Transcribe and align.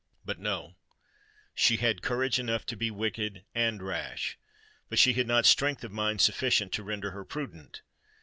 But, 0.25 0.39
no—she 0.39 1.77
had 1.77 2.01
courage 2.01 2.39
enough 2.39 2.65
to 2.65 2.75
be 2.75 2.89
wicked 2.89 3.45
and 3.53 3.83
rash; 3.83 4.39
but 4.89 4.97
she 4.97 5.13
had 5.13 5.27
not 5.27 5.45
strength 5.45 5.83
of 5.83 5.91
mind 5.91 6.21
sufficient 6.21 6.71
to 6.71 6.81
render 6.83 7.11
her 7.11 7.23
prudent. 7.23 7.83